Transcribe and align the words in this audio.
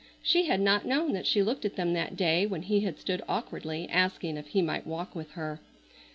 She 0.23 0.45
had 0.45 0.59
not 0.61 0.87
known 0.87 1.13
that 1.13 1.27
she 1.27 1.43
looked 1.43 1.63
at 1.63 1.75
them 1.75 1.93
that 1.93 2.15
day 2.15 2.47
when 2.47 2.63
he 2.63 2.79
had 2.79 2.97
stood 2.97 3.21
awkwardly 3.29 3.87
asking 3.87 4.35
if 4.35 4.47
he 4.47 4.63
might 4.63 4.87
walk 4.87 5.13
with 5.15 5.29
her. 5.33 5.59